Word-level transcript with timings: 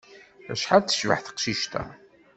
Acḥal 0.51 0.81
tecbeḥ 0.83 1.19
teqcict-a! 1.23 1.83